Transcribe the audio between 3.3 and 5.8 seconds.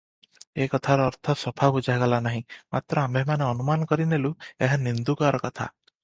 ଅନୁମାନ କରିନେଲୁ, ଏହା ନିନ୍ଦୁକର କଥା।